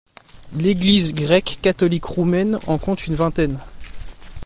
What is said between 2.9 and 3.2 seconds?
une